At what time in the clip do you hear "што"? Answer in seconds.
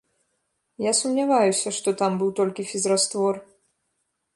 1.81-1.95